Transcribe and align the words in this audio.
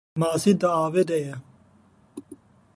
Masî 0.19 0.53
di 0.59 0.67
avê 0.85 1.03
de 1.09 1.17
ye 1.25 1.35